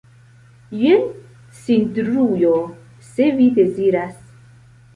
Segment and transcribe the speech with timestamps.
[0.77, 1.03] Jen
[1.59, 2.55] cindrujo,
[3.13, 4.21] se vi deziras.